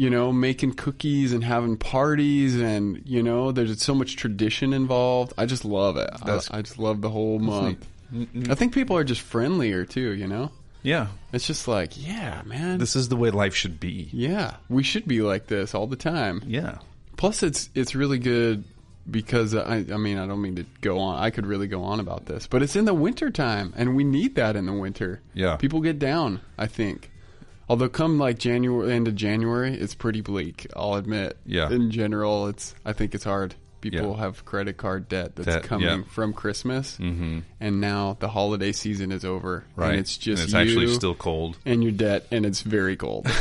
[0.00, 5.34] you know, making cookies and having parties and you know, there's so much tradition involved.
[5.36, 6.08] I just love it.
[6.22, 7.86] I, I just love the whole month.
[8.48, 10.52] I think people are just friendlier too, you know?
[10.82, 11.08] Yeah.
[11.34, 12.78] It's just like, yeah, man.
[12.78, 14.08] This is the way life should be.
[14.10, 16.42] yeah, we should be like this all the time.
[16.46, 16.78] Yeah.
[17.18, 18.64] Plus, it's it's really good
[19.10, 21.22] because I I mean I don't mean to go on.
[21.22, 24.04] I could really go on about this, but it's in the winter time, and we
[24.04, 25.20] need that in the winter.
[25.34, 25.56] Yeah.
[25.56, 26.40] people get down.
[26.56, 27.10] I think.
[27.70, 30.66] Although come like January, end of January, it's pretty bleak.
[30.74, 31.36] I'll admit.
[31.46, 31.70] Yeah.
[31.70, 33.54] In general, it's I think it's hard.
[33.80, 34.24] People Yeah.
[34.24, 36.02] have credit card debt that's coming yeah.
[36.10, 37.38] from Christmas, Mm-hmm.
[37.60, 39.64] and now the holiday season is over.
[39.76, 39.90] Right.
[39.92, 41.56] And it's just And it's actually still cold.
[41.64, 43.26] and your debt, and it's very cold.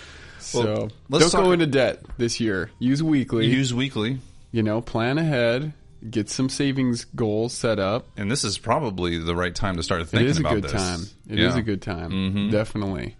[0.38, 2.70] so Well, let's don't go into debt this year.
[2.78, 3.46] Use weekly.
[3.46, 4.18] Use weekly.
[4.50, 5.72] you know, plan ahead.
[6.08, 8.08] Get some savings goals set up.
[8.16, 10.72] And this is probably the right time to start It thinking is a good this.
[10.72, 11.00] time.
[11.28, 11.60] It is Yeah.
[11.60, 12.10] a good time.
[12.10, 12.50] Mhm.
[12.50, 13.16] Definitely.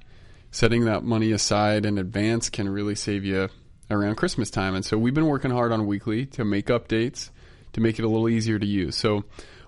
[0.51, 3.49] Setting that money aside in advance can really save you
[3.91, 4.75] around Christmas time.
[4.75, 7.31] And so we've been working hard on weekly to make updates
[7.75, 8.97] to make it a little easier to use.
[8.97, 9.25] So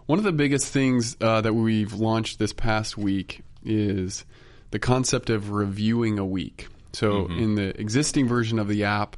[0.07, 4.25] one of the biggest things uh, that we've launched this past week is
[4.71, 6.69] the concept of reviewing a week.
[6.95, 9.17] So in the existing version of the app,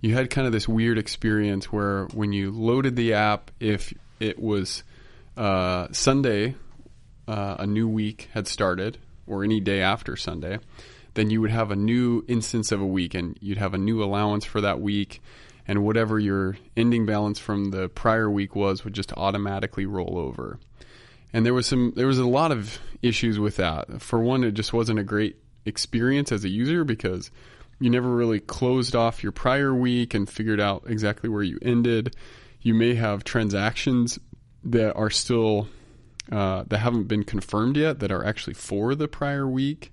[0.00, 4.38] you had kind of this weird experience where when you loaded the app, if it
[4.38, 4.82] was
[5.36, 6.54] uh, Sunday,
[7.28, 10.58] uh, a new week had started, or any day after Sunday,
[11.14, 14.02] then you would have a new instance of a week, and you'd have a new
[14.02, 15.20] allowance for that week,
[15.68, 20.58] and whatever your ending balance from the prior week was would just automatically roll over.
[21.32, 24.02] And there was some there was a lot of issues with that.
[24.02, 27.30] For one, it just wasn't a great experience as a user because
[27.80, 32.14] you never really closed off your prior week and figured out exactly where you ended.
[32.60, 34.18] You may have transactions
[34.64, 35.66] that are still
[36.30, 39.92] uh, that haven't been confirmed yet that are actually for the prior week.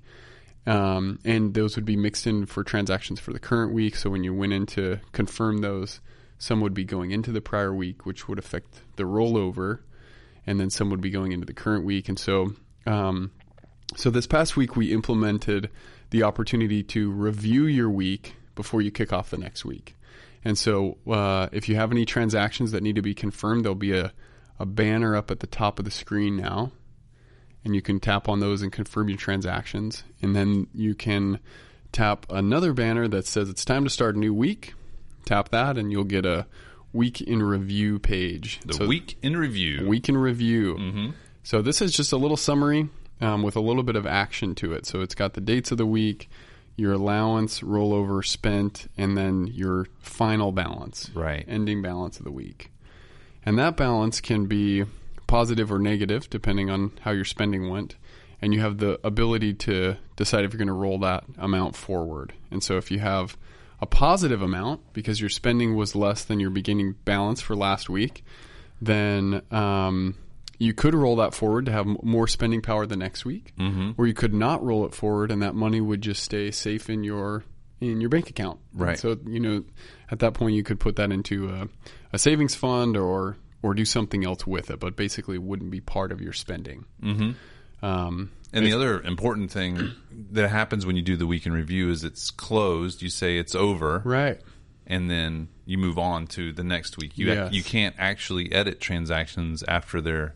[0.67, 3.95] Um, and those would be mixed in for transactions for the current week.
[3.95, 6.01] So when you went in to confirm those,
[6.37, 9.79] some would be going into the prior week, which would affect the rollover,
[10.45, 12.09] and then some would be going into the current week.
[12.09, 12.53] And so,
[12.85, 13.31] um,
[13.95, 15.69] so this past week we implemented
[16.09, 19.95] the opportunity to review your week before you kick off the next week.
[20.43, 23.97] And so, uh, if you have any transactions that need to be confirmed, there'll be
[23.97, 24.13] a,
[24.59, 26.71] a banner up at the top of the screen now
[27.67, 30.03] and you can tap on those and confirm your transactions.
[30.21, 31.39] And then you can
[31.91, 34.73] tap another banner that says it's time to start a new week.
[35.25, 36.47] Tap that, and you'll get a
[36.93, 38.61] week in review page.
[38.65, 39.85] The so week in review.
[39.85, 40.75] Week in review.
[40.75, 41.09] Mm-hmm.
[41.43, 42.87] So this is just a little summary
[43.21, 44.85] um, with a little bit of action to it.
[44.85, 46.29] So it's got the dates of the week,
[46.75, 51.45] your allowance, rollover, spent, and then your final balance, right?
[51.47, 52.71] Ending balance of the week,
[53.45, 54.85] and that balance can be
[55.27, 57.95] positive or negative, depending on how your spending went.
[58.41, 62.33] And you have the ability to decide if you're going to roll that amount forward.
[62.51, 63.35] And so if you have
[63.81, 68.23] a positive amount because your spending was less than your beginning balance for last week,
[68.81, 70.15] then um,
[70.59, 73.91] you could roll that forward to have more spending power the next week, mm-hmm.
[73.97, 77.03] or you could not roll it forward, and that money would just stay safe in
[77.03, 77.43] your
[77.79, 78.59] in your bank account.
[78.73, 78.89] Right.
[78.89, 79.63] And so you know,
[80.09, 81.67] at that point, you could put that into a,
[82.13, 86.11] a savings fund or or do something else with it, but basically wouldn't be part
[86.11, 86.85] of your spending.
[87.01, 87.85] Mm-hmm.
[87.85, 89.91] Um, and the other important thing
[90.31, 93.01] that happens when you do the week in review is it's closed.
[93.01, 94.41] You say it's over, right,
[94.87, 97.17] and then you move on to the next week.
[97.17, 97.53] You yes.
[97.53, 100.33] you can't actually edit transactions after they're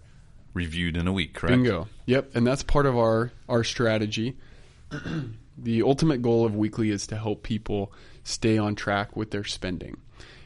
[0.53, 1.51] reviewed in a week, correct?
[1.51, 1.87] Bingo.
[2.05, 4.37] Yep, and that's part of our our strategy.
[5.57, 7.91] the ultimate goal of weekly is to help people
[8.23, 9.97] stay on track with their spending.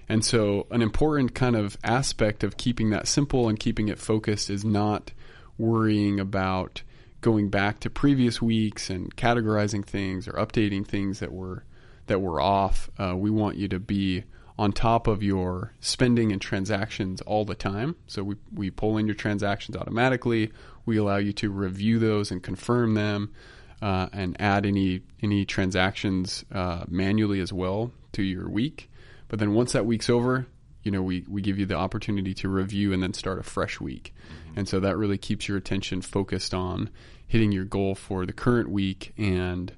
[0.08, 4.50] And so, an important kind of aspect of keeping that simple and keeping it focused
[4.50, 5.12] is not
[5.58, 6.84] worrying about
[7.22, 11.64] going back to previous weeks and categorizing things or updating things that were
[12.06, 12.90] that were off.
[13.00, 14.24] Uh, we want you to be
[14.58, 17.96] on top of your spending and transactions all the time.
[18.08, 20.52] So we we pull in your transactions automatically.
[20.86, 23.34] We allow you to review those and confirm them,
[23.82, 28.90] uh, and add any any transactions uh, manually as well to your week.
[29.28, 30.46] But then once that week's over,
[30.84, 33.82] you know, we, we give you the opportunity to review and then start a fresh
[33.82, 34.14] week.
[34.16, 34.60] Mm-hmm.
[34.60, 36.92] And so that really keeps your attention focused on
[37.28, 39.74] hitting your goal for the current week and,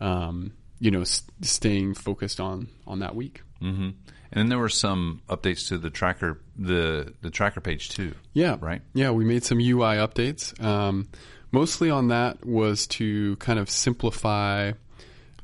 [0.00, 3.42] um, you know, s- staying focused on, on that week.
[3.62, 3.90] Mm-hmm.
[4.32, 8.14] And then there were some updates to the tracker, the, the tracker page too.
[8.32, 8.56] Yeah.
[8.60, 8.82] Right.
[8.94, 9.10] Yeah.
[9.10, 10.62] We made some UI updates.
[10.62, 11.08] Um,
[11.50, 14.72] mostly on that was to kind of simplify,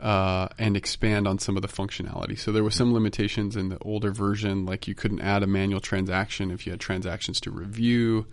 [0.01, 2.39] uh, and expand on some of the functionality.
[2.39, 5.81] So there were some limitations in the older version, like you couldn't add a manual
[5.81, 8.27] transaction if you had transactions to review.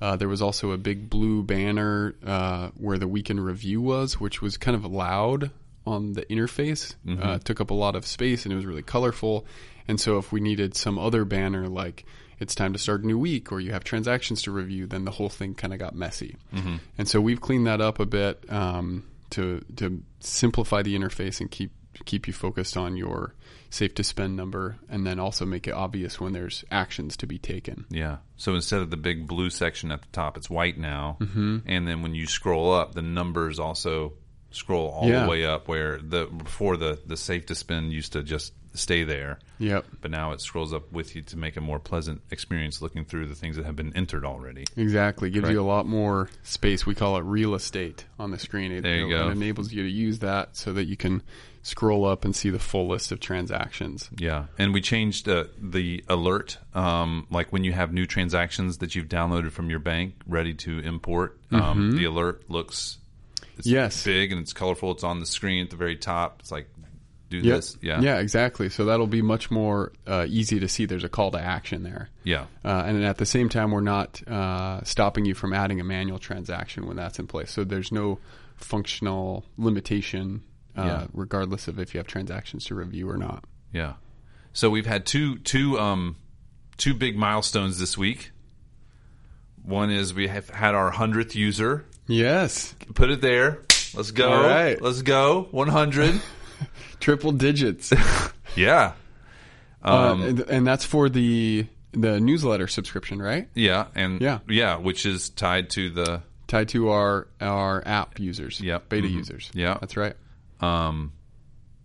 [0.00, 4.18] Uh, there was also a big blue banner uh, where the week in review was,
[4.18, 5.50] which was kind of loud
[5.86, 6.94] on the interface.
[7.06, 7.22] Mm-hmm.
[7.22, 9.46] Uh, took up a lot of space and it was really colorful.
[9.88, 12.04] And so if we needed some other banner like
[12.38, 15.10] it's time to start a new week or you have transactions to review, then the
[15.12, 16.36] whole thing kind of got messy.
[16.52, 16.76] Mm-hmm.
[16.98, 18.44] And so we've cleaned that up a bit.
[18.50, 21.72] Um, to to simplify the interface and keep
[22.04, 23.34] keep you focused on your
[23.70, 27.38] safe to spend number and then also make it obvious when there's actions to be
[27.38, 27.86] taken.
[27.90, 28.18] Yeah.
[28.36, 31.16] So instead of the big blue section at the top, it's white now.
[31.20, 31.58] Mm-hmm.
[31.66, 34.14] And then when you scroll up, the numbers also
[34.50, 35.24] scroll all yeah.
[35.24, 39.04] the way up where the before the the safe to spend used to just stay
[39.04, 39.38] there.
[39.58, 39.86] Yep.
[40.00, 43.26] But now it scrolls up with you to make a more pleasant experience looking through
[43.26, 44.64] the things that have been entered already.
[44.76, 45.30] Exactly.
[45.30, 46.84] Gives you a lot more space.
[46.84, 48.72] We call it real estate on the screen.
[48.72, 49.28] It, there you go.
[49.28, 51.22] It enables you to use that so that you can
[51.62, 54.10] scroll up and see the full list of transactions.
[54.18, 54.46] Yeah.
[54.58, 59.08] And we changed uh, the alert, um, like when you have new transactions that you've
[59.08, 61.96] downloaded from your bank ready to import, um, mm-hmm.
[61.96, 62.98] the alert looks
[63.58, 64.04] it's yes.
[64.04, 64.92] big and it's colorful.
[64.92, 66.40] It's on the screen at the very top.
[66.40, 66.68] It's like
[67.40, 67.56] do yep.
[67.56, 67.78] this.
[67.80, 68.68] Yeah, yeah, exactly.
[68.68, 70.86] So that'll be much more uh, easy to see.
[70.86, 72.08] There's a call to action there.
[72.24, 75.84] Yeah, uh, and at the same time, we're not uh, stopping you from adding a
[75.84, 77.50] manual transaction when that's in place.
[77.50, 78.18] So there's no
[78.56, 80.42] functional limitation,
[80.76, 81.06] uh, yeah.
[81.12, 83.44] regardless of if you have transactions to review or not.
[83.72, 83.94] Yeah.
[84.52, 86.16] So we've had two two um,
[86.76, 88.30] two big milestones this week.
[89.62, 91.86] One is we have had our hundredth user.
[92.06, 92.74] Yes.
[92.94, 93.62] Put it there.
[93.94, 94.30] Let's go.
[94.30, 94.80] All right.
[94.80, 95.48] Let's go.
[95.50, 96.20] One hundred.
[97.00, 97.92] Triple digits.
[98.56, 98.92] yeah.
[99.82, 103.48] Uh, and, and that's for the the newsletter subscription, right?
[103.54, 104.38] Yeah, and Yeah.
[104.48, 109.12] yeah, which is tied to the Tied to our our app users, yeah, beta Mhm.
[109.14, 109.50] users.
[109.54, 109.76] Yeah.
[109.80, 110.14] that's right.
[110.60, 111.12] um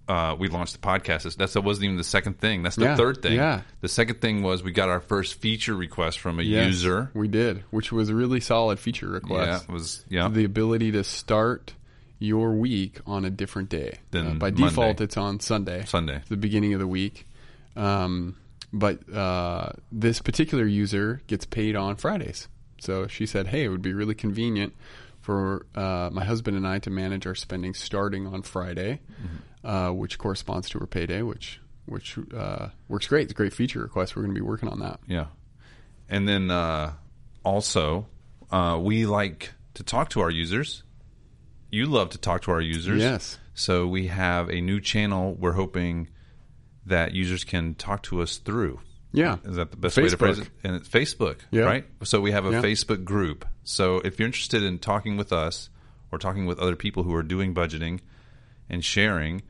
[0.08, 1.36] uh we launched the podcast.
[1.38, 2.64] That's that wasn't even the second thing.
[2.64, 3.34] That's the Yeah, third thing.
[3.34, 3.62] yeah.
[3.82, 7.10] The second thing was we got our first feature request from a Yes, user.
[7.14, 9.64] we did, which was a really solid feature Yeah, request.
[9.68, 10.28] it was yeah.
[10.30, 11.74] The ability to start
[12.20, 14.00] your week on a different day.
[14.12, 14.64] Than Uh, by Monday.
[14.64, 15.86] default, it's on Sunday.
[15.86, 16.22] Sunday.
[16.30, 17.28] the beginning of the week.
[17.76, 18.36] Um,
[18.74, 22.48] but uh, this particular user gets paid on Fridays.
[22.80, 24.74] So she said, "Hey, it would be really convenient
[25.22, 29.00] for uh, my husband and I to manage our spending starting on Friday,
[29.64, 33.24] uh, which corresponds to her payday, which which uh, works great.
[33.24, 34.16] It's a great feature request.
[34.16, 35.00] We're going to be working on that.
[35.08, 35.28] Yeah.
[36.10, 36.94] And then uh,
[37.44, 38.08] also,
[38.52, 40.84] uh, we like to talk to our users.
[41.70, 43.02] You love to talk to our users.
[43.02, 43.38] Yes.
[43.54, 46.10] So we have a new channel we're hoping
[46.86, 48.80] that users can talk to us through.
[49.14, 50.50] Yeah, Is that the best way to phrase it?
[50.64, 51.64] And it's Facebook, Yeah.
[51.64, 51.86] right?
[52.04, 52.62] So we have a Yeah.
[52.62, 53.46] Facebook group.
[53.64, 55.70] So if you're interested in talking with us
[56.12, 58.00] or talking with other people who are doing budgeting
[58.70, 59.42] and sharing,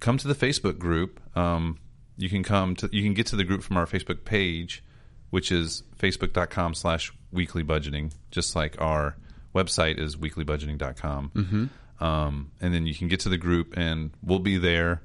[0.00, 1.20] come to the Facebook group.
[1.36, 1.78] Um,
[2.16, 4.82] you can come to you can get to the group from our Facebook page,
[5.30, 9.16] which is facebook.com slash weekly budgeting, just like our
[9.54, 11.30] website is weeklybudgeting.com.
[11.34, 12.04] Mm-hmm.
[12.04, 15.02] Um, and then you can get to the group and we'll be there.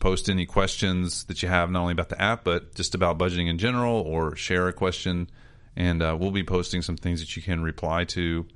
[0.00, 3.48] Post any questions that you have, not only about the app, but just about budgeting
[3.48, 5.30] in general, or share a question.
[5.76, 8.46] And uh, we'll be posting some things that you can reply to.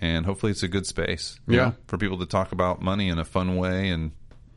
[0.00, 1.56] And hopefully, it's a good space Yeah.
[1.56, 4.10] know, for people to talk about money in a fun way and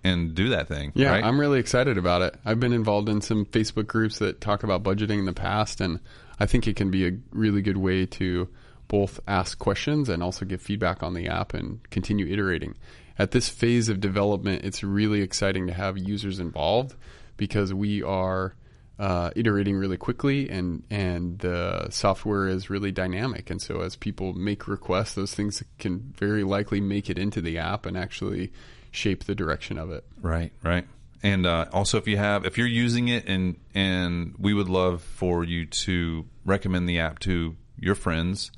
[0.04, 0.92] and do that thing.
[0.96, 1.24] Yeah, right?
[1.24, 2.36] I'm really excited about it.
[2.46, 6.00] I've been involved in some Facebook groups that talk about budgeting in the past, and
[6.40, 8.48] I think it can be a really good way to
[8.90, 12.76] both ask questions and also give feedback on the app and continue iterating.
[13.18, 16.96] At this phase of development, it's really exciting to have users involved
[17.38, 18.56] because we are
[18.98, 23.50] uh, iterating really quickly and and the software is really dynamic.
[23.50, 27.60] And so as people make requests, those things can very likely make it into the
[27.60, 28.52] app and actually
[28.92, 30.04] shape the direction of it.
[30.22, 30.86] Right, right.
[31.22, 35.02] And uh, also, if you have, if you're using it, and and we would love
[35.02, 38.52] for you to recommend the app to your friends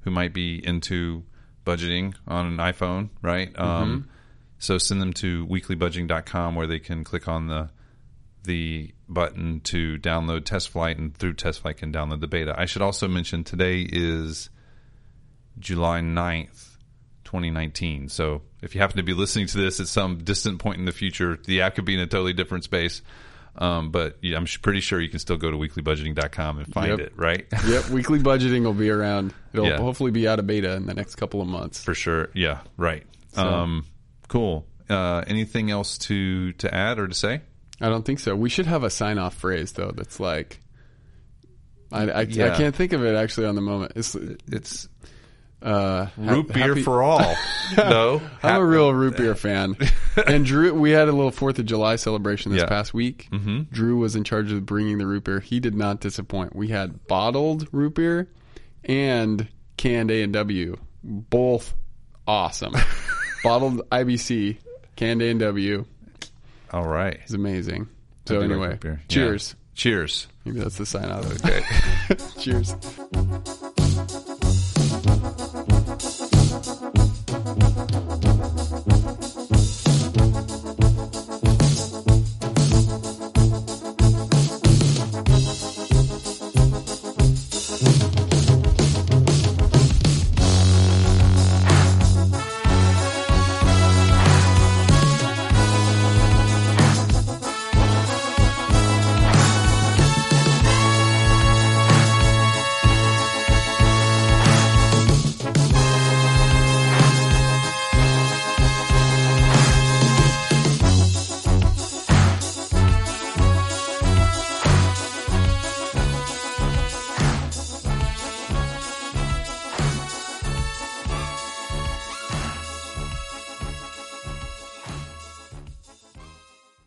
[0.00, 1.24] who might be into
[1.64, 3.56] budgeting on an iPhone, right?
[3.58, 4.08] Um,
[4.58, 7.70] so send them to weeklybudgeting.com where they can click on the
[8.44, 12.54] the button to download TestFlight, and through TestFlight can download the beta.
[12.56, 14.48] I should also mention today is
[15.58, 16.76] July 9th,
[17.24, 18.08] 2019.
[18.08, 20.92] So if you happen to be listening to this at some distant point in the
[20.92, 23.02] future, the app could be in a totally different space.
[23.60, 27.00] Um, but yeah, I'm pretty sure you can still go to weeklybudgeting.com and find Yep.
[27.00, 27.44] it, right?
[27.66, 29.34] yep, weekly budgeting will be around.
[29.52, 29.78] It'll Yeah.
[29.78, 31.82] hopefully be out of beta in the next couple of months.
[31.82, 32.28] For sure.
[32.34, 33.04] Yeah, right.
[33.32, 33.84] So- Um,
[34.28, 34.64] cool.
[34.88, 37.42] Uh, anything else to, to add or to say?
[37.80, 38.34] I don't think so.
[38.36, 39.92] We should have a sign off phrase though.
[39.94, 40.60] That's like,
[41.90, 42.52] I, I, Yeah.
[42.52, 43.92] I can't think of it actually on the moment.
[43.96, 44.88] It's It's
[45.62, 47.34] uh, root beer happy- for all.
[47.76, 48.22] no.
[48.42, 49.76] I'm a real root beer fan.
[50.26, 52.68] and Drew, we had a little Fourth of July celebration this Yeah.
[52.68, 53.28] past week.
[53.32, 53.62] Mm-hmm.
[53.72, 55.40] Drew was in charge of bringing the root beer.
[55.40, 56.54] He did not disappoint.
[56.54, 58.28] We had bottled root beer
[58.84, 61.74] and canned A and W, both
[62.26, 62.74] awesome.
[63.42, 64.58] bottled IBC,
[64.96, 65.84] canned A and W
[66.72, 67.18] All right.
[67.22, 67.88] it's amazing.
[68.26, 68.78] So do like anyway.
[68.84, 68.96] Yeah.
[69.08, 69.54] cheers.
[69.74, 70.26] Cheers.
[70.44, 71.24] Maybe that's the sign out.
[71.26, 71.62] Okay.
[72.40, 72.74] cheers.